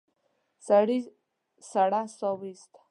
[0.67, 0.99] سړي
[1.71, 2.79] سړه سا ويسته.